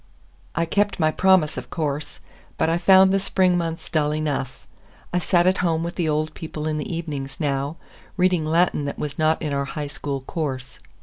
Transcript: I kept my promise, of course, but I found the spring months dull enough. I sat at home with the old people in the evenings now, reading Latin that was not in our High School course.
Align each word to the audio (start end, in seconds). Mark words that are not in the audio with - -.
I 0.55 0.65
kept 0.65 0.99
my 0.99 1.11
promise, 1.11 1.57
of 1.57 1.69
course, 1.69 2.21
but 2.57 2.71
I 2.71 2.79
found 2.79 3.13
the 3.13 3.19
spring 3.19 3.55
months 3.55 3.87
dull 3.87 4.15
enough. 4.15 4.65
I 5.13 5.19
sat 5.19 5.45
at 5.45 5.59
home 5.59 5.83
with 5.83 5.93
the 5.93 6.09
old 6.09 6.33
people 6.33 6.65
in 6.67 6.79
the 6.79 6.91
evenings 6.91 7.39
now, 7.39 7.77
reading 8.17 8.43
Latin 8.43 8.85
that 8.85 8.97
was 8.97 9.19
not 9.19 9.39
in 9.43 9.53
our 9.53 9.65
High 9.65 9.85
School 9.85 10.21
course. 10.21 10.79